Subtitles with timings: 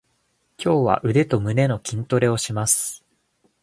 [0.57, 3.05] 今日は腕と胸の筋トレをします。